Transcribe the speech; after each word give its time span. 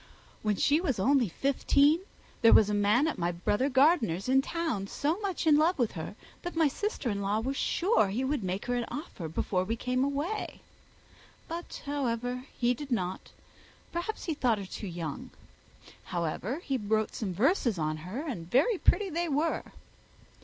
When 0.41 0.55
she 0.55 0.81
was 0.81 0.97
only 0.97 1.29
fifteen 1.29 1.99
there 2.41 2.53
was 2.53 2.71
a 2.71 2.73
gentleman 2.73 3.07
at 3.07 3.19
my 3.19 3.31
brother 3.31 3.69
Gardiner's 3.69 4.27
in 4.27 4.41
town 4.41 4.87
so 4.87 5.19
much 5.19 5.45
in 5.45 5.57
love 5.57 5.77
with 5.77 5.91
her, 5.91 6.15
that 6.41 6.55
my 6.55 6.67
sister 6.67 7.11
in 7.11 7.21
law 7.21 7.39
was 7.39 7.55
sure 7.55 8.07
he 8.07 8.23
would 8.23 8.43
make 8.43 8.65
her 8.65 8.73
an 8.73 8.85
offer 8.87 9.27
before 9.27 9.63
we 9.63 9.75
came 9.75 10.03
away. 10.03 10.61
But, 11.47 11.83
however, 11.85 12.45
he 12.57 12.73
did 12.73 12.89
not. 12.91 13.29
Perhaps 13.91 14.23
he 14.23 14.33
thought 14.33 14.57
her 14.57 14.65
too 14.65 14.87
young. 14.87 15.29
However, 16.05 16.61
he 16.63 16.77
wrote 16.77 17.13
some 17.13 17.35
verses 17.35 17.77
on 17.77 17.97
her, 17.97 18.27
and 18.27 18.49
very 18.49 18.79
pretty 18.79 19.11
they 19.11 19.29
were." 19.29 19.61